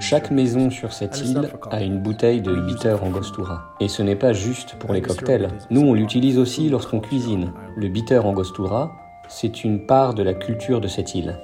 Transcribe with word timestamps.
Chaque 0.00 0.30
maison 0.30 0.70
sur 0.70 0.92
cette 0.92 1.20
île 1.20 1.50
a 1.70 1.82
une 1.82 2.00
bouteille 2.00 2.40
de 2.40 2.54
bitter 2.54 2.96
angostura. 3.02 3.74
Et 3.80 3.88
ce 3.88 4.02
n'est 4.02 4.16
pas 4.16 4.32
juste 4.32 4.76
pour 4.76 4.92
les 4.92 5.02
cocktails. 5.02 5.48
Nous, 5.70 5.82
on 5.82 5.94
l'utilise 5.94 6.38
aussi 6.38 6.68
lorsqu'on 6.68 7.00
cuisine. 7.00 7.52
Le 7.76 7.88
bitter 7.88 8.18
angostura, 8.18 8.92
c'est 9.28 9.64
une 9.64 9.86
part 9.86 10.14
de 10.14 10.22
la 10.22 10.34
culture 10.34 10.80
de 10.80 10.88
cette 10.88 11.14
île. 11.14 11.38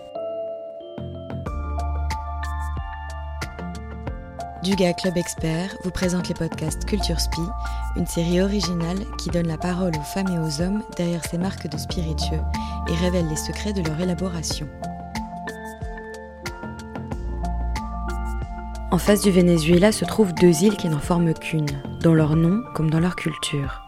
Duga 4.63 4.95
Club 4.95 5.17
Expert 5.17 5.77
vous 5.85 5.93
présente 5.93 6.29
les 6.29 6.35
podcasts 6.35 6.85
Culture 6.87 7.21
Spi, 7.21 7.41
une 7.95 8.07
série 8.07 8.41
originale 8.43 8.99
qui 9.17 9.31
donne 9.31 9.47
la 9.47 9.59
parole 9.59 9.93
aux 9.97 10.03
femmes 10.03 10.27
et 10.29 10.39
aux 10.41 10.61
hommes 10.61 10.83
derrière 10.97 11.25
ces 11.25 11.39
marques 11.39 11.69
de 11.69 11.77
spiritueux 11.77 12.41
et 12.89 12.95
révèle 12.95 13.29
les 13.29 13.37
secrets 13.37 13.73
de 13.73 13.87
leur 13.89 14.01
élaboration. 14.01 14.67
En 18.97 18.99
face 18.99 19.21
du 19.21 19.31
Venezuela 19.31 19.93
se 19.93 20.07
trouvent 20.07 20.33
deux 20.33 20.63
îles 20.63 20.79
qui 20.79 20.89
n'en 20.89 21.01
forment 21.01 21.35
qu'une, 21.35 21.67
dans 22.01 22.15
leur 22.15 22.35
nom 22.35 22.63
comme 22.75 22.89
dans 22.89 22.99
leur 22.99 23.15
culture. 23.15 23.83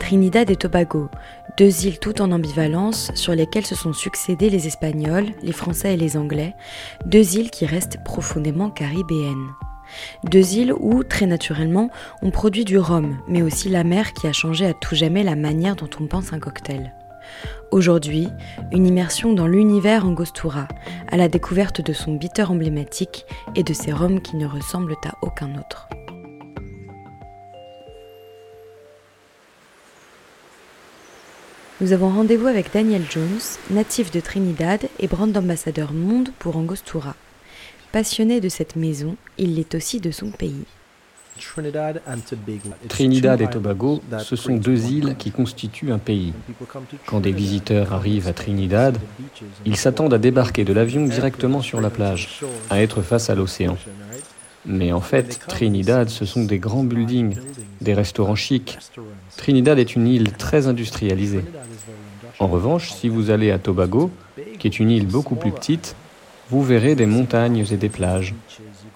Trinidad 0.00 0.50
et 0.50 0.56
Tobago, 0.56 1.08
deux 1.56 1.86
îles 1.86 2.00
toutes 2.00 2.20
en 2.20 2.32
ambivalence 2.32 3.12
sur 3.14 3.32
lesquelles 3.32 3.64
se 3.64 3.76
sont 3.76 3.92
succédés 3.92 4.50
les 4.50 4.66
Espagnols, 4.66 5.28
les 5.44 5.52
Français 5.52 5.94
et 5.94 5.96
les 5.96 6.16
Anglais, 6.16 6.56
deux 7.06 7.36
îles 7.36 7.52
qui 7.52 7.64
restent 7.64 8.02
profondément 8.04 8.70
caribéennes. 8.70 9.50
Deux 10.24 10.56
îles 10.56 10.74
où, 10.80 11.04
très 11.04 11.26
naturellement, 11.26 11.88
on 12.20 12.32
produit 12.32 12.64
du 12.64 12.76
rhum, 12.76 13.18
mais 13.28 13.42
aussi 13.42 13.68
la 13.68 13.84
mer 13.84 14.14
qui 14.14 14.26
a 14.26 14.32
changé 14.32 14.66
à 14.66 14.74
tout 14.74 14.96
jamais 14.96 15.22
la 15.22 15.36
manière 15.36 15.76
dont 15.76 15.90
on 16.00 16.06
pense 16.08 16.32
un 16.32 16.40
cocktail. 16.40 16.92
Aujourd'hui, 17.70 18.28
une 18.72 18.86
immersion 18.86 19.32
dans 19.32 19.46
l'univers 19.46 20.04
Angostura, 20.04 20.66
à 21.08 21.16
la 21.16 21.28
découverte 21.28 21.80
de 21.80 21.92
son 21.92 22.14
bitter 22.14 22.44
emblématique 22.44 23.26
et 23.54 23.62
de 23.62 23.72
ses 23.72 23.92
rhums 23.92 24.20
qui 24.20 24.36
ne 24.36 24.46
ressemblent 24.46 24.96
à 25.04 25.14
aucun 25.22 25.56
autre. 25.58 25.88
Nous 31.80 31.92
avons 31.92 32.10
rendez-vous 32.10 32.46
avec 32.46 32.72
Daniel 32.74 33.04
Jones, 33.08 33.40
natif 33.70 34.10
de 34.10 34.20
Trinidad 34.20 34.86
et 34.98 35.06
brand 35.06 35.34
ambassadeur 35.34 35.92
monde 35.92 36.28
pour 36.38 36.56
Angostura. 36.56 37.14
Passionné 37.90 38.40
de 38.40 38.48
cette 38.48 38.76
maison, 38.76 39.16
il 39.38 39.54
l'est 39.54 39.74
aussi 39.74 39.98
de 39.98 40.10
son 40.10 40.30
pays. 40.30 40.66
Trinidad 42.88 43.40
et 43.40 43.48
Tobago, 43.48 44.02
ce 44.18 44.36
sont 44.36 44.56
deux 44.56 44.90
îles 44.90 45.16
qui 45.18 45.30
constituent 45.30 45.92
un 45.92 45.98
pays. 45.98 46.32
Quand 47.06 47.20
des 47.20 47.32
visiteurs 47.32 47.92
arrivent 47.92 48.28
à 48.28 48.32
Trinidad, 48.32 48.98
ils 49.64 49.76
s'attendent 49.76 50.14
à 50.14 50.18
débarquer 50.18 50.64
de 50.64 50.72
l'avion 50.72 51.06
directement 51.06 51.62
sur 51.62 51.80
la 51.80 51.90
plage, 51.90 52.40
à 52.68 52.80
être 52.80 53.02
face 53.02 53.30
à 53.30 53.34
l'océan. 53.34 53.76
Mais 54.66 54.92
en 54.92 55.00
fait, 55.00 55.40
Trinidad, 55.48 56.10
ce 56.10 56.24
sont 56.24 56.44
des 56.44 56.58
grands 56.58 56.84
buildings, 56.84 57.36
des 57.80 57.94
restaurants 57.94 58.34
chics. 58.34 58.78
Trinidad 59.36 59.78
est 59.78 59.96
une 59.96 60.06
île 60.06 60.32
très 60.32 60.66
industrialisée. 60.66 61.44
En 62.38 62.46
revanche, 62.46 62.90
si 62.90 63.08
vous 63.08 63.30
allez 63.30 63.50
à 63.50 63.58
Tobago, 63.58 64.10
qui 64.58 64.66
est 64.66 64.78
une 64.78 64.90
île 64.90 65.06
beaucoup 65.06 65.34
plus 65.34 65.52
petite, 65.52 65.96
vous 66.50 66.62
verrez 66.62 66.94
des 66.96 67.06
montagnes 67.06 67.64
et 67.70 67.76
des 67.76 67.88
plages. 67.88 68.34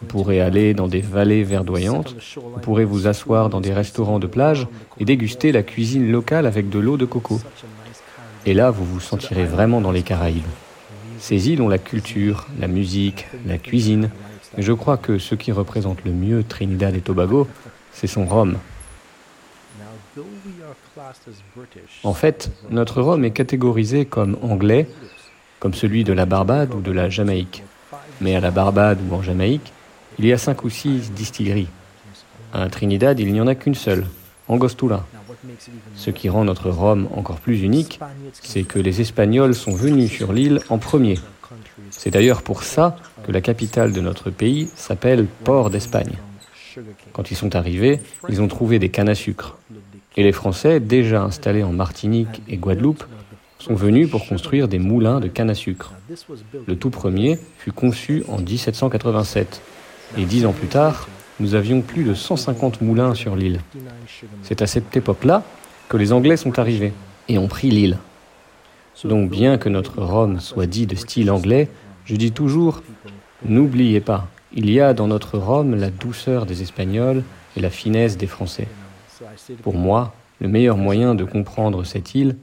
Vous 0.01 0.07
pourrez 0.07 0.41
aller 0.41 0.75
dans 0.75 0.89
des 0.89 1.01
vallées 1.01 1.45
verdoyantes, 1.45 2.15
vous 2.37 2.61
pourrez 2.61 2.85
vous 2.85 3.07
asseoir 3.07 3.49
dans 3.49 3.61
des 3.61 3.73
restaurants 3.73 4.19
de 4.19 4.27
plage 4.27 4.67
et 4.99 5.05
déguster 5.05 5.53
la 5.53 5.63
cuisine 5.63 6.11
locale 6.11 6.47
avec 6.47 6.69
de 6.69 6.79
l'eau 6.79 6.97
de 6.97 7.05
coco. 7.05 7.41
Et 8.45 8.55
là, 8.55 8.71
vous 8.71 8.85
vous 8.85 9.01
sentirez 9.01 9.45
vraiment 9.45 9.81
dans 9.81 9.93
les 9.93 10.03
Caraïbes. 10.03 10.43
Ces 11.19 11.49
îles 11.49 11.63
ont 11.63 11.69
la 11.69 11.79
culture, 11.79 12.49
la 12.59 12.69
musique, 12.69 13.27
la 13.47 13.57
cuisine. 13.57 14.11
Je 14.59 14.73
crois 14.73 14.97
que 14.97 15.19
ce 15.19 15.35
qui 15.35 15.53
représente 15.53 16.05
le 16.05 16.13
mieux 16.13 16.45
Trinidad 16.45 16.95
et 16.95 17.01
Tobago, 17.01 17.49
c'est 17.93 18.09
son 18.09 18.27
rhum. 18.27 18.59
En 22.03 22.15
fait, 22.15 22.51
notre 22.71 23.01
rhum 23.01 23.25
est 23.25 23.31
catégorisé 23.31 24.05
comme 24.05 24.37
anglais, 24.43 24.87
comme 25.65 25.73
celui 25.73 26.05
de 26.05 26.13
la 26.13 26.27
Barbade 26.27 26.75
ou 26.75 26.83
de 26.83 26.93
la 26.93 27.09
Jamaïque. 27.09 27.63
Mais 28.21 28.37
à 28.37 28.41
la 28.41 28.51
Barbade 28.51 28.99
ou 29.09 29.15
en 29.15 29.23
Jamaïque, 29.23 29.73
il 30.19 30.27
y 30.27 30.33
a 30.35 30.37
cinq 30.37 30.63
ou 30.63 30.69
six 30.69 31.11
distilleries. 31.11 31.69
À 32.53 32.69
Trinidad, 32.69 33.19
il 33.19 33.33
n'y 33.33 33.41
en 33.41 33.47
a 33.47 33.55
qu'une 33.55 33.75
seule, 33.75 34.05
Angostura. 34.47 35.07
Ce 35.95 36.11
qui 36.11 36.29
rend 36.29 36.45
notre 36.45 36.69
Rome 36.69 37.09
encore 37.15 37.41
plus 37.41 37.63
unique, 37.63 37.99
c'est 38.43 38.65
que 38.65 38.79
les 38.79 39.01
Espagnols 39.01 39.55
sont 39.55 39.75
venus 39.75 40.13
sur 40.13 40.35
l'île 40.35 40.61
en 40.69 40.77
premier. 40.77 41.19
C'est 41.89 42.11
d'ailleurs 42.11 42.43
pour 42.43 42.63
ça 42.63 42.99
que 43.27 43.33
la 43.33 43.41
capitale 43.41 43.95
de 43.95 44.03
notre 44.03 44.29
pays 44.29 44.69
s'appelle 44.77 45.27
Port 45.45 45.71
d'Espagne. 45.71 46.19
Quand 47.15 47.31
ils 47.31 47.39
sont 47.39 47.57
arrivés, 47.57 48.01
ils 48.29 48.43
ont 48.43 48.49
trouvé 48.49 48.79
des 48.79 48.91
cannes 48.91 49.09
à 49.09 49.15
sucre. 49.15 49.57
Et 50.19 50.25
les 50.25 50.33
Français, 50.33 50.79
déjà 50.79 51.23
installés 51.23 51.63
en 51.63 51.73
Martinique 51.73 52.43
et 52.49 52.59
Guadeloupe, 52.59 53.05
sont 53.65 53.75
venus 53.75 54.11
pour 54.11 54.27
construire 54.27 54.69
des 54.69 54.79
moulins 54.79 55.21
de 55.21 55.29
canne 55.29 55.49
à 55.49 55.55
sucre. 55.55 55.95
Le 56.67 56.77
tout 56.77 56.91
premier 56.91 57.39
fut 57.57 57.73
conçu 57.73 58.23
en 58.29 58.39
1787 58.39 59.63
et 60.19 60.27
dix 60.27 60.45
ans 60.45 60.53
plus 60.53 60.69
tard, 60.69 61.09
nous 61.41 61.55
avions 61.55 61.81
plus 61.81 62.05
de 62.05 62.13
150 62.13 62.83
moulins 62.83 63.15
sur 63.15 63.37
l'île. 63.37 63.61
C'est 64.43 64.61
à 64.61 64.67
cette 64.67 64.95
époque-là 64.95 65.45
que 65.89 65.97
les 65.97 66.13
Anglais 66.13 66.37
sont 66.37 66.59
arrivés 66.59 66.93
et 67.29 67.39
ont 67.39 67.49
pris 67.49 67.71
l'île. 67.71 67.97
Donc 69.03 69.31
bien 69.31 69.57
que 69.57 69.71
notre 69.71 70.03
Rome 70.03 70.41
soit 70.41 70.67
dit 70.67 70.87
de 70.87 70.95
style 70.95 71.31
anglais, 71.31 71.71
je 72.05 72.17
dis 72.17 72.33
toujours, 72.33 72.83
n'oubliez 73.47 74.01
pas, 74.01 74.29
il 74.53 74.71
y 74.71 74.79
a 74.79 74.93
dans 74.93 75.07
notre 75.07 75.39
Rome 75.39 75.75
la 75.75 75.89
douceur 75.89 76.45
des 76.45 76.61
Espagnols 76.61 77.23
et 77.57 77.61
la 77.61 77.71
finesse 77.71 78.19
des 78.19 78.27
Français. 78.27 78.69
Pour 79.63 79.75
moi, 79.75 80.15
le 80.43 80.49
meilleur 80.49 80.77
moyen 80.77 81.15
de 81.15 81.25
comprendre 81.25 81.85
cette 81.85 82.15
île, 82.15 82.37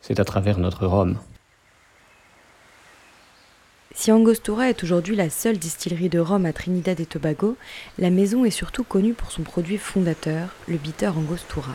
c'est 0.00 0.20
à 0.20 0.24
travers 0.24 0.58
notre 0.58 0.86
Rome. 0.86 1.18
Si 3.94 4.12
Angostura 4.12 4.68
est 4.68 4.82
aujourd'hui 4.84 5.16
la 5.16 5.30
seule 5.30 5.56
distillerie 5.56 6.10
de 6.10 6.18
rhum 6.18 6.44
à 6.44 6.52
Trinidad 6.52 7.00
et 7.00 7.06
Tobago, 7.06 7.56
la 7.98 8.10
maison 8.10 8.44
est 8.44 8.50
surtout 8.50 8.84
connue 8.84 9.14
pour 9.14 9.32
son 9.32 9.42
produit 9.42 9.78
fondateur, 9.78 10.50
le 10.68 10.76
bitter 10.76 11.08
Angostura. 11.08 11.74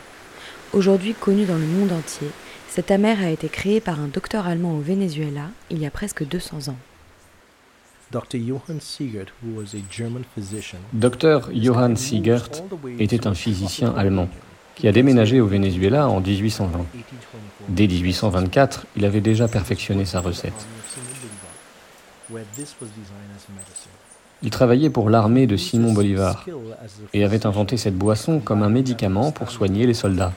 Aujourd'hui 0.72 1.16
connu 1.16 1.46
dans 1.46 1.58
le 1.58 1.66
monde 1.66 1.92
entier, 1.92 2.28
cette 2.70 2.92
amère 2.92 3.20
a 3.22 3.32
été 3.32 3.50
créée 3.50 3.82
par 3.82 4.00
un 4.00 4.08
docteur 4.08 4.46
allemand 4.46 4.76
au 4.76 4.82
Venezuela 4.82 5.50
il 5.72 5.80
y 5.80 5.86
a 5.86 5.92
presque 5.92 6.24
200 6.24 6.70
ans. 6.70 6.78
Dr 10.94 11.50
Johann 11.54 11.98
Siegert 11.98 12.50
était 13.00 13.26
un 13.26 13.34
physicien 13.34 13.94
allemand 13.98 14.30
qui 14.76 14.88
a 14.88 14.92
déménagé 14.92 15.42
au 15.42 15.48
Venezuela 15.48 16.10
en 16.10 16.20
1820. 16.20 16.86
Dès 17.70 17.88
1824, 17.88 18.86
il 18.96 19.06
avait 19.06 19.22
déjà 19.22 19.48
perfectionné 19.48 20.06
sa 20.06 20.20
recette. 20.20 20.54
Il 24.44 24.50
travaillait 24.50 24.90
pour 24.90 25.10
l'armée 25.10 25.46
de 25.46 25.56
Simon 25.56 25.94
Bolivar 25.94 26.46
et 27.14 27.24
avait 27.24 27.46
inventé 27.46 27.78
cette 27.78 27.96
boisson 27.96 28.40
comme 28.40 28.64
un 28.64 28.70
médicament 28.70 29.32
pour 29.32 29.52
soigner 29.52 29.86
les 29.86 29.94
soldats. 29.94 30.34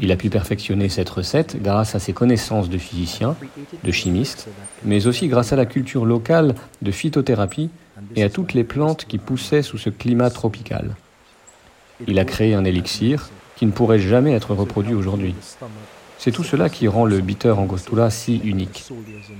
Il 0.00 0.12
a 0.12 0.16
pu 0.16 0.30
perfectionner 0.30 0.88
cette 0.88 1.10
recette 1.10 1.60
grâce 1.60 1.94
à 1.94 1.98
ses 1.98 2.12
connaissances 2.12 2.68
de 2.68 2.78
physicien, 2.78 3.36
de 3.82 3.92
chimiste, 3.92 4.48
mais 4.84 5.06
aussi 5.06 5.28
grâce 5.28 5.52
à 5.52 5.56
la 5.56 5.66
culture 5.66 6.04
locale 6.04 6.54
de 6.82 6.90
phytothérapie 6.90 7.70
et 8.16 8.22
à 8.22 8.30
toutes 8.30 8.52
les 8.52 8.64
plantes 8.64 9.04
qui 9.06 9.18
poussaient 9.18 9.62
sous 9.62 9.78
ce 9.78 9.90
climat 9.90 10.30
tropical. 10.30 10.94
Il 12.06 12.18
a 12.18 12.24
créé 12.24 12.54
un 12.54 12.64
élixir 12.64 13.30
qui 13.56 13.66
ne 13.66 13.70
pourrait 13.70 13.98
jamais 13.98 14.32
être 14.32 14.54
reproduit 14.54 14.94
aujourd'hui. 14.94 15.34
C'est 16.18 16.30
tout 16.30 16.44
cela 16.44 16.68
qui 16.68 16.86
rend 16.86 17.04
le 17.04 17.20
bitter 17.20 17.50
angostura 17.50 18.08
si 18.10 18.40
unique. 18.44 18.84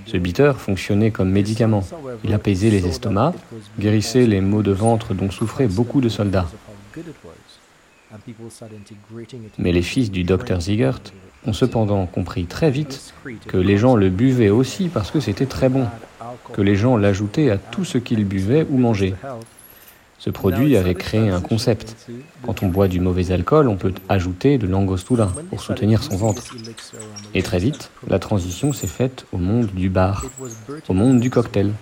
Ce 0.06 0.16
bitter 0.16 0.52
fonctionnait 0.58 1.12
comme 1.12 1.30
médicament. 1.30 1.84
Il 2.24 2.32
apaisait 2.34 2.70
les 2.70 2.86
estomacs, 2.86 3.36
guérissait 3.78 4.26
les 4.26 4.40
maux 4.40 4.62
de 4.62 4.72
ventre 4.72 5.14
dont 5.14 5.30
souffraient 5.30 5.68
beaucoup 5.68 6.00
de 6.00 6.08
soldats. 6.08 6.48
Mais 9.58 9.72
les 9.72 9.82
fils 9.82 10.10
du 10.10 10.24
docteur 10.24 10.60
Ziegert 10.60 11.00
ont 11.46 11.52
cependant 11.52 12.06
compris 12.06 12.46
très 12.46 12.70
vite 12.70 13.14
que 13.46 13.56
les 13.56 13.76
gens 13.76 13.96
le 13.96 14.10
buvaient 14.10 14.50
aussi 14.50 14.88
parce 14.88 15.10
que 15.10 15.20
c'était 15.20 15.46
très 15.46 15.68
bon, 15.68 15.86
que 16.52 16.62
les 16.62 16.76
gens 16.76 16.96
l'ajoutaient 16.96 17.50
à 17.50 17.58
tout 17.58 17.84
ce 17.84 17.98
qu'ils 17.98 18.24
buvaient 18.24 18.66
ou 18.70 18.78
mangeaient. 18.78 19.14
Ce 20.24 20.30
produit 20.30 20.76
avait 20.76 20.94
créé 20.94 21.30
un 21.30 21.40
concept. 21.40 21.96
Quand 22.44 22.62
on 22.62 22.68
boit 22.68 22.86
du 22.86 23.00
mauvais 23.00 23.32
alcool, 23.32 23.66
on 23.66 23.74
peut 23.74 23.92
ajouter 24.08 24.56
de 24.56 24.68
l'angostura 24.68 25.32
pour 25.50 25.60
soutenir 25.60 26.00
son 26.00 26.16
ventre. 26.16 26.44
Et 27.34 27.42
très 27.42 27.58
vite, 27.58 27.90
la 28.06 28.20
transition 28.20 28.72
s'est 28.72 28.86
faite 28.86 29.26
au 29.32 29.38
monde 29.38 29.66
du 29.74 29.90
bar, 29.90 30.24
au 30.88 30.94
monde 30.94 31.18
du 31.18 31.28
cocktail. 31.28 31.72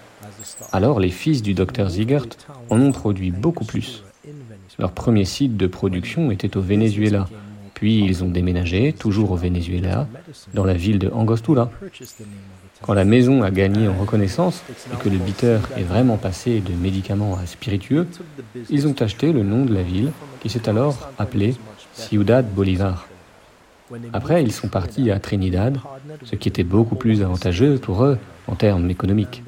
Alors 0.73 1.01
les 1.01 1.11
fils 1.11 1.43
du 1.43 1.53
docteur 1.53 1.91
Ziegert 1.91 2.25
en 2.71 2.81
ont 2.81 2.93
produit 2.93 3.31
beaucoup 3.31 3.67
plus. 3.67 4.05
Leur 4.79 4.93
premier 4.93 5.27
site 5.27 5.59
de 5.59 5.67
production 5.67 6.31
était 6.31 6.57
au 6.57 6.63
Venezuela, 6.63 7.29
Puis 7.81 8.05
ils 8.05 8.23
ont 8.23 8.29
déménagé, 8.29 8.93
toujours 8.93 9.31
au 9.31 9.37
Venezuela, 9.37 10.07
dans 10.53 10.65
la 10.65 10.75
ville 10.75 10.99
de 10.99 11.09
Angostura. 11.09 11.71
Quand 12.83 12.93
la 12.93 13.07
maison 13.07 13.43
a 13.43 13.51
gagné 13.51 13.89
en 13.89 13.95
reconnaissance 13.95 14.63
et 14.93 15.03
que 15.03 15.09
le 15.09 15.17
bitter 15.17 15.61
est 15.79 15.85
vraiment 15.85 16.19
passé 16.19 16.61
de 16.61 16.75
médicaments 16.75 17.39
à 17.39 17.47
spiritueux, 17.47 18.07
ils 18.69 18.87
ont 18.87 18.95
acheté 19.01 19.33
le 19.33 19.45
nom 19.45 19.65
de 19.65 19.73
la 19.73 19.83
ville 19.83 20.13
qui 20.43 20.51
s'est 20.51 20.69
alors 20.69 21.09
appelée 21.19 21.55
Ciudad 21.95 22.47
Bolivar. 22.55 23.09
Après, 24.13 24.43
ils 24.43 24.53
sont 24.53 24.69
partis 24.69 25.11
à 25.11 25.19
Trinidad, 25.19 25.79
ce 26.25 26.37
qui 26.37 26.51
était 26.51 26.65
beaucoup 26.65 26.97
plus 26.97 27.23
avantageux 27.23 27.79
pour 27.79 28.05
eux 28.05 28.19
en 28.47 28.57
termes 28.57 28.91
économiques. 28.91 29.43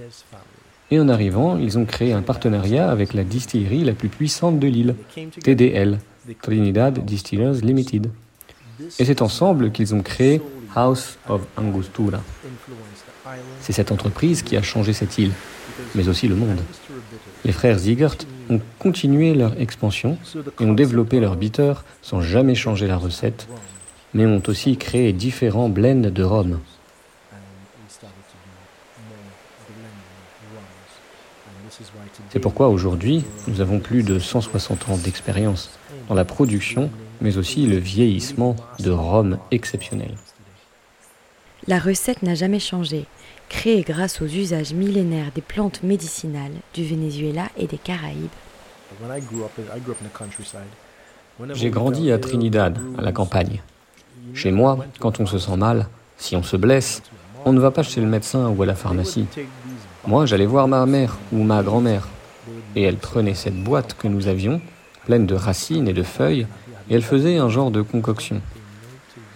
Et 0.90 0.99
en 0.99 1.11
arrivant, 1.11 1.58
ils 1.58 1.76
ont 1.76 1.84
créé 1.84 2.14
un 2.14 2.23
partenariat 2.23 2.90
avec 2.90 3.12
la 3.12 3.25
distillerie 3.25 3.84
la 3.84 3.93
plus 3.93 4.08
puissante 4.08 4.58
de 4.58 4.69
l'île, 4.69 4.94
TDL, 5.43 5.99
Trinidad 6.40 6.99
Distillers 7.05 7.61
Limited. 7.62 8.11
Et 8.99 9.05
c'est 9.05 9.23
ensemble 9.23 9.70
qu'ils 9.73 9.94
ont 9.94 10.02
créé 10.02 10.40
House 10.75 11.19
of 11.29 11.43
Angostura. 11.56 12.20
C'est 13.61 13.73
cette 13.73 13.93
entreprise 13.93 14.43
qui 14.43 14.56
a 14.56 14.62
changé 14.62 14.93
cette 14.93 15.19
île, 15.19 15.32
mais 15.94 16.08
aussi 16.08 16.29
le 16.29 16.34
monde. 16.34 16.61
Les 17.44 17.52
frères 17.52 17.79
Ziegert 17.79 18.17
ont 18.50 18.61
continué 18.79 19.34
leur 19.34 19.61
expansion 19.61 20.19
et 20.61 20.64
ont 20.64 20.75
développé 20.75 21.20
leur 21.20 21.37
bitter 21.37 21.75
sans 22.02 22.20
jamais 22.20 22.55
changer 22.55 22.87
la 22.87 22.96
recette, 22.96 23.49
mais 24.14 24.26
ont 24.26 24.43
aussi 24.46 24.76
créé 24.76 25.12
différents 25.12 25.69
blends 25.69 26.11
de 26.11 26.23
rhum. 26.23 26.61
C'est 32.31 32.40
pourquoi 32.40 32.69
aujourd'hui, 32.69 33.25
nous 33.46 33.61
avons 33.61 33.79
plus 33.79 34.02
de 34.02 34.19
160 34.19 34.88
ans 34.88 34.96
d'expérience 34.96 35.70
dans 36.08 36.14
la 36.14 36.25
production, 36.25 36.90
mais 37.23 37.39
aussi 37.39 37.67
le 37.67 37.77
vieillissement 37.77 38.57
de 38.81 38.91
rhum 38.91 39.39
exceptionnel. 39.51 40.15
La 41.69 41.79
recette 41.79 42.23
n'a 42.23 42.35
jamais 42.35 42.59
changé, 42.59 43.07
créée 43.49 43.83
grâce 43.83 44.21
aux 44.21 44.27
usages 44.27 44.75
millénaires 44.75 45.31
des 45.35 45.41
plantes 45.41 45.83
médicinales 45.83 46.53
du 46.75 46.85
Venezuela 46.85 47.49
et 47.57 47.67
des 47.67 47.79
Caraïbes. 47.79 48.29
J'ai 51.55 51.71
grandi 51.71 52.11
à 52.11 52.19
Trinidad, 52.19 52.79
à 52.99 53.03
la 53.03 53.13
campagne. 53.13 53.63
Chez 54.35 54.51
moi, 54.51 54.79
quand 54.99 55.21
on 55.21 55.27
se 55.27 55.39
sent 55.39 55.57
mal, 55.57 55.87
si 56.17 56.37
on 56.37 56.43
se 56.43 56.57
blesse, 56.57 57.03
on 57.45 57.53
ne 57.53 57.61
va 57.61 57.71
pas 57.71 57.83
chez 57.83 58.01
le 58.01 58.07
médecin 58.07 58.49
ou 58.49 58.63
à 58.63 58.67
la 58.67 58.75
pharmacie. 58.75 59.27
Moi, 60.07 60.27
j'allais 60.27 60.47
voir 60.47 60.69
ma 60.69 60.85
mère 60.87 61.17
ou 61.33 61.43
ma 61.43 61.63
grand-mère. 61.63 62.09
Et 62.75 62.83
elle 62.83 62.97
prenait 62.97 63.35
cette 63.35 63.63
boîte 63.63 63.95
que 63.95 64.09
nous 64.09 64.27
avions, 64.27 64.61
pleine 65.05 65.27
de 65.27 65.35
racines 65.35 65.89
et 65.89 65.93
de 65.93 66.03
feuilles, 66.03 66.47
et 66.90 66.94
elle 66.94 67.02
faisait 67.02 67.38
un 67.38 67.49
genre 67.49 67.70
de 67.70 67.82
concoction. 67.82 68.40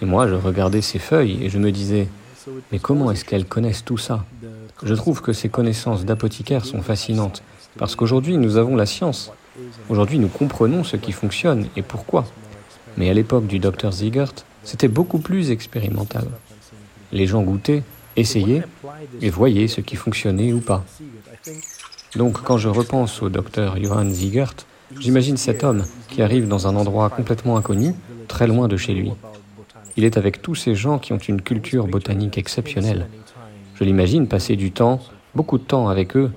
Et 0.03 0.05
moi, 0.05 0.29
je 0.29 0.35
regardais 0.35 0.83
ces 0.83 0.99
feuilles 0.99 1.43
et 1.43 1.49
je 1.49 1.59
me 1.59 1.73
disais, 1.73 2.09
mais 2.71 2.79
comment 2.79 3.11
est-ce 3.11 3.25
qu'elles 3.25 3.47
connaissent 3.47 3.85
tout 3.85 3.99
ça? 3.99 4.25
Je 4.83 4.95
trouve 4.95 5.23
que 5.23 5.33
ces 5.33 5.49
connaissances 5.49 6.05
d'apothicaire 6.05 6.65
sont 6.65 6.83
fascinantes, 6.83 7.43
parce 7.79 7.97
qu'aujourd'hui, 7.97 8.37
nous 8.37 8.57
avons 8.57 8.77
la 8.77 8.87
science. 8.87 9.33
Aujourd'hui, 9.89 10.19
nous 10.19 10.29
comprenons 10.29 10.85
ce 10.85 10.97
qui 10.97 11.13
fonctionne 11.13 11.67
et 11.77 11.83
pourquoi. 11.83 12.27
Mais 12.99 13.09
à 13.09 13.15
l'époque 13.15 13.47
du 13.47 13.59
docteur 13.59 13.93
Ziegert, 13.93 14.33
c'était 14.65 14.89
beaucoup 14.89 15.19
plus 15.19 15.51
expérimental. 15.51 16.27
Les 17.13 17.27
gens 17.27 17.43
goûtaient, 17.43 17.83
essayaient 18.17 18.63
et 19.23 19.31
voyaient 19.31 19.69
ce 19.69 19.81
qui 19.81 19.97
fonctionnait 19.97 20.53
ou 20.53 20.61
pas. 20.61 20.85
Donc 22.17 22.43
quand 22.43 22.59
je 22.59 22.69
repense 22.69 23.23
au 23.23 23.29
docteur 23.29 23.83
Johann 23.83 24.11
Ziegert, 24.11 24.55
j'imagine 24.99 25.37
cet 25.37 25.65
homme 25.65 25.85
qui 26.09 26.23
arrive 26.23 26.49
dans 26.49 26.67
un 26.67 26.77
endroit 26.77 27.11
complètement 27.11 27.57
inconnu, 27.57 27.95
très 28.29 28.47
loin 28.47 28.69
de 28.69 28.77
chez 28.77 28.95
lui. 28.95 29.13
Il 29.97 30.05
est 30.05 30.17
avec 30.17 30.43
tous 30.43 30.55
ces 30.55 30.75
gens 30.75 30.99
qui 30.99 31.13
ont 31.13 31.19
une 31.19 31.41
culture 31.41 31.87
botanique 31.87 32.39
exceptionnelle. 32.39 33.07
Je 33.75 33.85
l'imagine 33.85 34.29
passer 34.29 34.57
du 34.57 34.73
temps, 34.73 35.01
beaucoup 35.35 35.59
de 35.59 35.65
temps 35.65 35.89
avec 35.89 36.17
eux, 36.17 36.33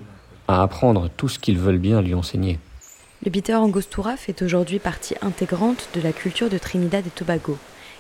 à 0.48 0.64
apprendre 0.64 1.10
tout 1.16 1.30
ce 1.30 1.40
qu'ils 1.40 1.60
veulent 1.60 1.78
bien 1.78 2.02
lui 2.02 2.14
enseigner. 2.14 2.60
Le 3.24 3.30
bitter 3.30 3.56
angostura 3.56 4.16
fait 4.16 4.42
aujourd'hui 4.42 4.80
partie 4.80 5.16
intégrante 5.22 5.90
de 5.94 6.02
la 6.02 6.14
culture 6.14 6.50
de 6.50 6.58
Trinidad 6.58 7.06
et 7.06 7.10
Tobago 7.10 7.58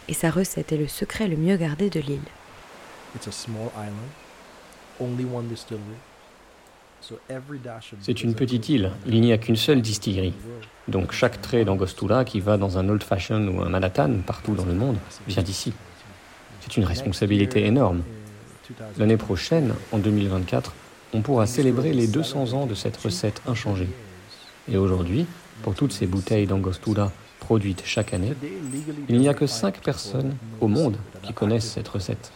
et 0.08 0.14
sa 0.14 0.32
recette 0.32 0.72
est 0.72 0.78
le 0.78 0.88
secret 0.88 1.28
le 1.28 1.38
mieux 1.38 1.58
gardé 1.58 1.90
de 1.90 2.00
l'île. 2.00 2.20
C'est 8.02 8.24
une 8.24 8.36
petite 8.36 8.70
île, 8.70 8.92
il 9.08 9.22
n'y 9.22 9.32
a 9.32 9.38
qu'une 9.38 9.56
seule 9.56 9.82
distillerie. 9.82 10.34
Donc 10.88 11.12
chaque 11.12 11.42
trait 11.42 11.66
d'Angostura 11.66 12.26
qui 12.26 12.40
va 12.40 12.58
dans 12.58 12.78
un 12.78 12.90
Old 12.90 13.04
Fashion 13.04 13.48
ou 13.48 13.62
un 13.62 13.70
Manhattan 13.70 14.18
partout 14.26 14.56
dans 14.56 14.66
le 14.66 14.74
monde 14.74 14.98
vient 15.28 15.44
d'ici. 15.44 15.74
C'est 16.62 16.78
une 16.78 16.86
responsabilité 16.86 17.66
énorme. 17.66 18.04
L'année 18.98 19.18
prochaine, 19.18 19.74
en 19.92 19.98
2024, 19.98 20.74
on 21.14 21.22
pourra 21.22 21.48
célébrer 21.48 21.94
les 21.94 22.08
200 22.08 22.54
ans 22.54 22.66
de 22.66 22.76
cette 22.76 22.98
recette 22.98 23.42
inchangée. 23.48 23.90
Et 24.72 24.78
aujourd'hui, 24.78 25.26
pour 25.64 25.74
toutes 25.74 25.92
ces 25.92 26.06
bouteilles 26.06 26.48
d'Angostura 26.48 27.12
produite 27.40 27.82
chaque 27.86 28.14
année, 28.14 28.34
il 29.08 29.20
n'y 29.20 29.28
a 29.28 29.34
que 29.34 29.48
5 29.48 29.82
personnes 29.82 30.36
au 30.62 30.68
monde 30.68 30.98
qui 31.24 31.34
connaissent 31.34 31.72
cette 31.72 31.88
recette. 31.88 32.32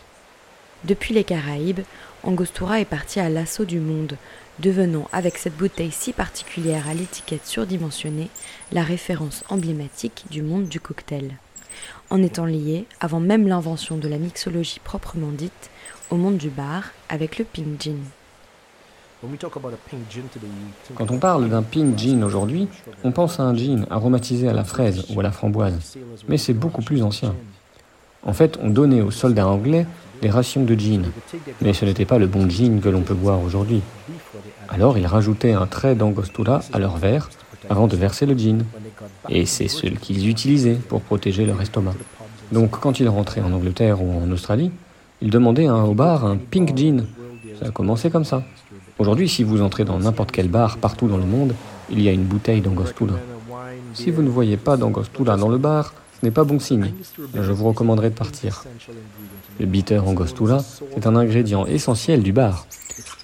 Depuis 0.85 1.13
les 1.13 1.23
Caraïbes, 1.23 1.79
Angostura 2.23 2.81
est 2.81 2.85
parti 2.85 3.21
à 3.21 3.29
l'assaut 3.29 3.63
du 3.63 3.79
monde, 3.79 4.17
devenant, 4.59 5.07
avec 5.13 5.37
cette 5.37 5.55
bouteille 5.55 5.91
si 5.91 6.11
particulière 6.11 6.89
à 6.89 6.93
l'étiquette 6.93 7.45
surdimensionnée, 7.45 8.29
la 8.73 8.83
référence 8.83 9.45
emblématique 9.49 10.25
du 10.29 10.41
monde 10.41 10.67
du 10.67 10.81
cocktail. 10.81 11.37
En 12.09 12.21
étant 12.21 12.45
lié, 12.45 12.85
avant 12.99 13.21
même 13.21 13.47
l'invention 13.47 13.97
de 13.97 14.09
la 14.09 14.17
mixologie 14.17 14.81
proprement 14.83 15.31
dite, 15.31 15.69
au 16.09 16.17
monde 16.17 16.37
du 16.37 16.49
bar 16.49 16.83
avec 17.07 17.37
le 17.37 17.45
pink 17.45 17.81
gin. 17.81 17.99
Quand 20.95 21.11
on 21.11 21.17
parle 21.17 21.49
d'un 21.49 21.63
pink 21.63 21.97
gin 21.97 22.23
aujourd'hui, 22.25 22.67
on 23.05 23.13
pense 23.13 23.39
à 23.39 23.43
un 23.43 23.55
gin 23.55 23.85
aromatisé 23.89 24.49
à 24.49 24.53
la 24.53 24.65
fraise 24.65 25.05
ou 25.15 25.19
à 25.21 25.23
la 25.23 25.31
framboise, 25.31 25.97
mais 26.27 26.37
c'est 26.37 26.53
beaucoup 26.53 26.81
plus 26.81 27.01
ancien. 27.03 27.33
En 28.25 28.33
fait, 28.33 28.57
on 28.61 28.69
donnait 28.69 29.01
aux 29.01 29.11
soldats 29.11 29.47
anglais 29.47 29.85
des 30.21 30.29
rations 30.29 30.63
de 30.63 30.75
gin, 30.75 31.03
mais 31.61 31.73
ce 31.73 31.83
n'était 31.85 32.05
pas 32.05 32.17
le 32.17 32.27
bon 32.27 32.49
gin 32.49 32.79
que 32.79 32.89
l'on 32.89 33.01
peut 33.01 33.13
boire 33.13 33.41
aujourd'hui. 33.41 33.81
Alors 34.69 34.97
ils 34.97 35.05
rajoutaient 35.05 35.51
un 35.51 35.67
trait 35.67 35.95
d'angostura 35.95 36.61
à 36.71 36.79
leur 36.79 36.95
verre 36.97 37.29
avant 37.69 37.87
de 37.87 37.97
verser 37.97 38.25
le 38.25 38.33
gin, 38.33 38.63
et 39.29 39.45
c'est 39.45 39.67
ce 39.67 39.87
qu'ils 39.87 40.29
utilisaient 40.29 40.75
pour 40.75 41.01
protéger 41.01 41.45
leur 41.45 41.61
estomac. 41.61 41.93
Donc 42.51 42.71
quand 42.79 42.99
ils 42.99 43.09
rentraient 43.09 43.41
en 43.41 43.51
Angleterre 43.51 44.01
ou 44.01 44.23
en 44.23 44.31
Australie, 44.31 44.71
ils 45.21 45.29
demandaient 45.29 45.67
à 45.67 45.73
un 45.73 45.83
au 45.83 45.93
bar 45.93 46.25
un 46.25 46.37
pink 46.37 46.77
gin. 46.77 47.05
Ça 47.59 47.67
a 47.67 47.71
commencé 47.71 48.09
comme 48.09 48.25
ça. 48.25 48.43
Aujourd'hui, 48.99 49.27
si 49.27 49.43
vous 49.43 49.61
entrez 49.61 49.83
dans 49.83 49.99
n'importe 49.99 50.31
quel 50.31 50.47
bar 50.47 50.77
partout 50.77 51.07
dans 51.07 51.17
le 51.17 51.25
monde, 51.25 51.53
il 51.89 52.01
y 52.01 52.07
a 52.07 52.11
une 52.11 52.23
bouteille 52.23 52.61
d'angostura. 52.61 53.15
Si 53.93 54.11
vous 54.11 54.21
ne 54.21 54.29
voyez 54.29 54.57
pas 54.57 54.77
d'angostura 54.77 55.35
dans 55.35 55.49
le 55.49 55.57
bar, 55.57 55.93
n'est 56.23 56.31
pas 56.31 56.43
bon 56.43 56.59
signe. 56.59 56.93
Je 57.33 57.51
vous 57.51 57.65
recommanderais 57.65 58.09
de 58.09 58.15
partir. 58.15 58.63
Le 59.59 59.65
bitter 59.65 59.99
angostura 59.99 60.63
est 60.95 61.05
un 61.05 61.15
ingrédient 61.15 61.65
essentiel 61.65 62.23
du 62.23 62.31
bar. 62.31 62.65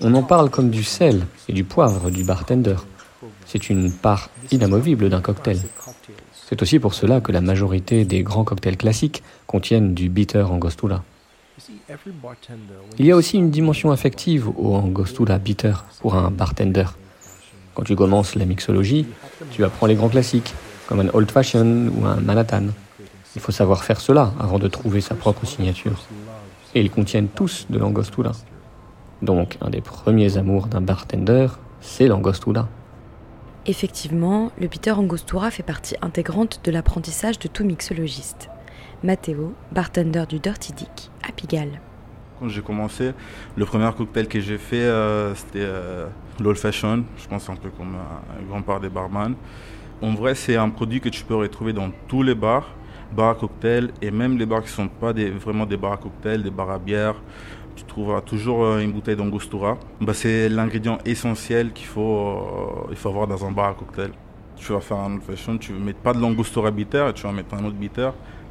On 0.01 0.13
en 0.13 0.23
parle 0.23 0.49
comme 0.49 0.69
du 0.69 0.83
sel 0.83 1.25
et 1.47 1.53
du 1.53 1.63
poivre 1.63 2.11
du 2.11 2.23
bartender. 2.23 2.75
C'est 3.45 3.69
une 3.69 3.91
part 3.91 4.29
inamovible 4.51 5.09
d'un 5.09 5.21
cocktail. 5.21 5.59
C'est 6.47 6.61
aussi 6.61 6.79
pour 6.79 6.93
cela 6.93 7.21
que 7.21 7.31
la 7.31 7.41
majorité 7.41 8.05
des 8.05 8.23
grands 8.23 8.43
cocktails 8.43 8.77
classiques 8.77 9.23
contiennent 9.47 9.93
du 9.93 10.09
bitter 10.09 10.41
angostura. 10.41 11.03
Il 12.97 13.05
y 13.05 13.11
a 13.11 13.15
aussi 13.15 13.37
une 13.37 13.51
dimension 13.51 13.91
affective 13.91 14.49
au 14.57 14.75
Angostura 14.75 15.37
Bitter 15.37 15.73
pour 15.99 16.15
un 16.15 16.31
bartender. 16.31 16.85
Quand 17.75 17.83
tu 17.83 17.95
commences 17.95 18.35
la 18.35 18.45
mixologie, 18.45 19.05
tu 19.51 19.63
apprends 19.63 19.87
les 19.87 19.95
grands 19.95 20.09
classiques, 20.09 20.53
comme 20.87 21.01
un 21.01 21.09
Old 21.13 21.29
Fashion 21.31 21.91
ou 21.95 22.05
un 22.05 22.15
Manhattan. 22.17 22.67
Il 23.39 23.41
faut 23.41 23.53
savoir 23.53 23.85
faire 23.85 24.01
cela 24.01 24.33
avant 24.37 24.59
de 24.59 24.67
trouver 24.67 24.99
sa 24.99 25.15
propre 25.15 25.45
signature. 25.45 25.97
Et 26.75 26.81
ils 26.81 26.91
contiennent 26.91 27.29
tous 27.29 27.67
de 27.69 27.79
l'Angostura. 27.79 28.33
Donc, 29.21 29.57
un 29.61 29.69
des 29.69 29.79
premiers 29.79 30.37
amours 30.37 30.67
d'un 30.67 30.81
bartender, 30.81 31.47
c'est 31.79 32.07
l'Angostura. 32.07 32.67
Effectivement, 33.65 34.51
le 34.59 34.67
bitter 34.67 34.91
Angostura 34.91 35.51
fait 35.51 35.63
partie 35.63 35.95
intégrante 36.01 36.59
de 36.65 36.69
l'apprentissage 36.69 37.39
de 37.39 37.47
tout 37.47 37.63
mixologiste. 37.63 38.49
Matteo, 39.05 39.53
bartender 39.71 40.25
du 40.27 40.39
Dirty 40.39 40.73
Dick, 40.73 41.09
à 41.25 41.31
Pigalle. 41.31 41.79
Quand 42.41 42.49
j'ai 42.49 42.61
commencé, 42.61 43.13
le 43.55 43.63
premier 43.63 43.89
cocktail 43.97 44.27
que 44.27 44.41
j'ai 44.41 44.57
fait, 44.57 44.83
euh, 44.83 45.33
c'était 45.33 45.59
euh, 45.61 46.07
l'Old 46.41 46.57
Fashion. 46.57 47.05
Je 47.17 47.27
pense 47.29 47.49
un 47.49 47.55
peu 47.55 47.69
comme 47.69 47.95
un 47.95 48.43
grand 48.49 48.63
part 48.63 48.81
des 48.81 48.89
barman. 48.89 49.33
En 50.01 50.13
vrai, 50.13 50.35
c'est 50.35 50.57
un 50.57 50.69
produit 50.69 50.99
que 50.99 51.07
tu 51.07 51.23
peux 51.23 51.35
retrouver 51.35 51.71
dans 51.71 51.89
tous 52.09 52.21
les 52.21 52.35
bars, 52.35 52.67
bars 53.15 53.29
à 53.29 53.35
cocktails, 53.35 53.91
et 54.01 54.11
même 54.11 54.37
les 54.37 54.45
bars 54.45 54.61
qui 54.61 54.69
ne 54.69 54.87
sont 54.87 54.87
pas 54.87 55.13
vraiment 55.13 55.65
des 55.65 55.77
bars 55.77 55.93
à 55.93 55.97
cocktails, 55.97 56.43
des 56.43 56.51
bars 56.51 56.71
à 56.71 56.79
bière. 56.79 57.15
Tu 57.75 57.83
trouveras 57.85 58.21
toujours 58.21 58.63
euh, 58.63 58.79
une 58.79 58.91
bouteille 58.91 59.15
d'angostura. 59.15 59.77
Bah, 60.01 60.13
c'est 60.13 60.49
l'ingrédient 60.49 60.97
essentiel 61.05 61.71
qu'il 61.71 61.87
faut, 61.87 62.87
il 62.89 62.95
faut 62.97 63.09
avoir 63.09 63.27
dans 63.27 63.45
un 63.45 63.51
bar 63.51 63.69
à 63.69 63.73
cocktail. 63.73 64.11
Tu 64.57 64.73
vas 64.73 64.81
faire 64.81 64.97
un 64.97 65.13
old 65.13 65.23
fashion, 65.23 65.57
tu 65.57 65.71
ne 65.71 65.79
mets 65.79 65.93
pas 65.93 66.13
de 66.13 66.19
l'angostura 66.19 66.71
bitter, 66.71 67.11
tu 67.15 67.23
vas 67.23 67.31
mettre 67.31 67.53
un 67.53 67.63
autre 67.63 67.77
bitter 67.77 68.09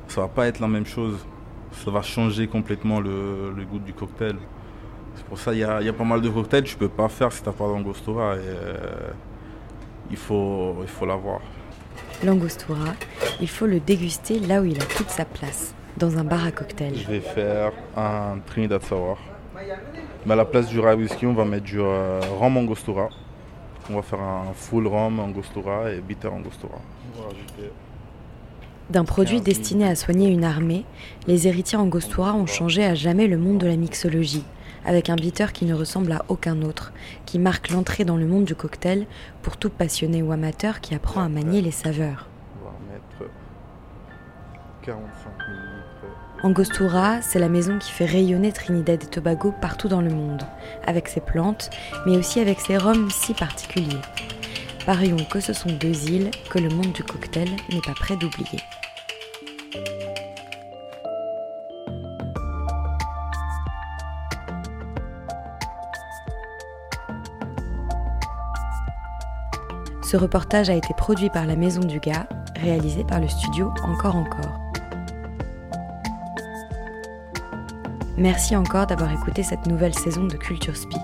ça 0.08 0.22
va 0.22 0.28
pas 0.28 0.46
être 0.46 0.58
la 0.60 0.68
même 0.68 0.86
chose. 0.86 1.24
Ça 1.72 1.90
va 1.90 2.02
changer 2.02 2.48
complètement 2.48 3.00
le, 3.00 3.52
goût 3.70 3.78
du 3.78 3.92
cocktail. 3.92 4.36
C'est 5.14 5.24
pour 5.24 5.38
ça 5.38 5.52
qu'il 5.52 5.60
y, 5.60 5.84
y, 5.84 5.88
a 5.88 5.92
pas 5.92 6.04
mal 6.04 6.20
de 6.20 6.28
cocktails 6.28 6.64
que 6.64 6.68
tu 6.68 6.76
peux 6.76 6.88
pas 6.88 7.08
faire 7.08 7.32
si 7.32 7.42
tu 7.42 7.48
n'as 7.48 7.54
pas 7.54 7.66
d'angostura. 7.66 8.36
Et, 8.36 8.38
euh, 8.38 9.10
il 10.10 10.16
faut 10.16 10.76
il 10.82 10.88
faut 10.88 11.04
l'avoir. 11.04 11.40
L'angostura, 12.24 12.94
il 13.40 13.48
faut 13.48 13.66
le 13.66 13.78
déguster 13.78 14.40
là 14.40 14.60
où 14.60 14.64
il 14.64 14.80
a 14.80 14.84
toute 14.84 15.08
sa 15.08 15.24
place, 15.24 15.74
dans 15.96 16.18
un 16.18 16.24
bar 16.24 16.44
à 16.44 16.50
cocktail. 16.50 16.94
Je 16.96 17.06
vais 17.06 17.20
faire 17.20 17.72
un 17.96 18.38
Trinidad 18.44 18.84
Sour. 18.84 19.18
Mais 20.26 20.32
à 20.32 20.36
la 20.36 20.44
place 20.44 20.66
du 20.68 20.80
rye 20.80 20.96
whisky, 20.96 21.26
on 21.26 21.32
va 21.32 21.44
mettre 21.44 21.64
du 21.64 21.80
euh, 21.80 22.20
rhum 22.38 22.56
angostura. 22.56 23.08
On 23.88 23.94
va 23.94 24.02
faire 24.02 24.20
un 24.20 24.52
full 24.52 24.88
rhum 24.88 25.20
angostura 25.20 25.92
et 25.92 26.00
bitter 26.00 26.28
angostura. 26.28 26.78
D'un 28.90 29.04
produit 29.04 29.40
destiné 29.40 29.86
à 29.86 29.94
soigner 29.94 30.28
une 30.28 30.44
armée, 30.44 30.84
les 31.26 31.46
héritiers 31.46 31.78
Angostura 31.78 32.34
ont 32.34 32.46
changé 32.46 32.84
à 32.84 32.94
jamais 32.94 33.26
le 33.26 33.36
monde 33.36 33.58
de 33.58 33.66
la 33.66 33.76
mixologie, 33.76 34.44
avec 34.88 35.10
un 35.10 35.16
bitter 35.16 35.48
qui 35.52 35.66
ne 35.66 35.74
ressemble 35.74 36.12
à 36.12 36.24
aucun 36.28 36.62
autre, 36.62 36.94
qui 37.26 37.38
marque 37.38 37.68
l'entrée 37.68 38.06
dans 38.06 38.16
le 38.16 38.26
monde 38.26 38.46
du 38.46 38.54
cocktail 38.54 39.06
pour 39.42 39.58
tout 39.58 39.68
passionné 39.68 40.22
ou 40.22 40.32
amateur 40.32 40.80
qui 40.80 40.94
apprend 40.94 41.20
à 41.20 41.28
manier 41.28 41.60
les 41.60 41.70
saveurs. 41.70 42.26
Angostura, 46.42 47.20
c'est 47.20 47.38
la 47.38 47.50
maison 47.50 47.78
qui 47.78 47.92
fait 47.92 48.06
rayonner 48.06 48.50
Trinidad 48.50 49.02
et 49.02 49.06
Tobago 49.06 49.52
partout 49.60 49.88
dans 49.88 50.00
le 50.00 50.10
monde, 50.10 50.44
avec 50.86 51.08
ses 51.08 51.20
plantes, 51.20 51.68
mais 52.06 52.16
aussi 52.16 52.40
avec 52.40 52.58
ses 52.58 52.78
rhums 52.78 53.10
si 53.10 53.34
particuliers. 53.34 54.00
Parions 54.86 55.26
que 55.30 55.40
ce 55.40 55.52
sont 55.52 55.70
deux 55.70 56.08
îles 56.08 56.30
que 56.48 56.58
le 56.58 56.70
monde 56.70 56.92
du 56.92 57.02
cocktail 57.04 57.50
n'est 57.70 57.82
pas 57.82 57.92
prêt 57.92 58.16
d'oublier. 58.16 58.60
Ce 70.08 70.16
reportage 70.16 70.70
a 70.70 70.74
été 70.74 70.94
produit 70.94 71.28
par 71.28 71.44
la 71.44 71.54
Maison 71.54 71.82
du 71.82 72.00
Gars, 72.00 72.26
réalisé 72.56 73.04
par 73.04 73.20
le 73.20 73.28
studio 73.28 73.70
Encore 73.82 74.16
Encore. 74.16 74.58
Merci 78.16 78.56
encore 78.56 78.86
d'avoir 78.86 79.12
écouté 79.12 79.42
cette 79.42 79.66
nouvelle 79.66 79.94
saison 79.94 80.24
de 80.24 80.38
Culture 80.38 80.78
Spi. 80.78 80.96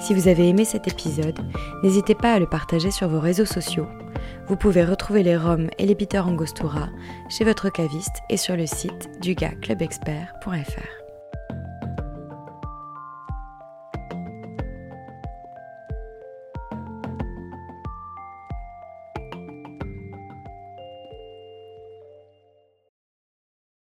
Si 0.00 0.14
vous 0.14 0.26
avez 0.26 0.48
aimé 0.48 0.64
cet 0.64 0.88
épisode, 0.88 1.38
n'hésitez 1.82 2.14
pas 2.14 2.32
à 2.32 2.38
le 2.38 2.48
partager 2.48 2.90
sur 2.90 3.10
vos 3.10 3.20
réseaux 3.20 3.44
sociaux. 3.44 3.88
Vous 4.48 4.56
pouvez 4.56 4.86
retrouver 4.86 5.22
les 5.22 5.36
roms 5.36 5.68
et 5.76 5.84
les 5.84 5.94
bitters 5.94 6.26
angostura 6.26 6.88
chez 7.28 7.44
votre 7.44 7.68
caviste 7.68 8.22
et 8.30 8.38
sur 8.38 8.56
le 8.56 8.64
site 8.64 9.20
du 9.20 9.34
clubexpert.fr. 9.34 10.99